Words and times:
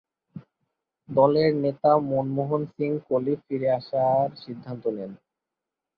দলের 1.09 1.51
নেতা 1.55 1.91
মনমোহন 2.09 2.61
সিং 2.73 2.91
কোহলি 3.05 3.33
ফিরে 3.43 3.69
আসার 3.79 4.27
সিদ্ধান্ত 4.43 4.83
নেন। 4.97 5.11